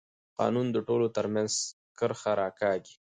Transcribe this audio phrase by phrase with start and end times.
[0.39, 1.51] قانون د ټولو ترمنځ
[1.97, 2.95] کرښه راکاږي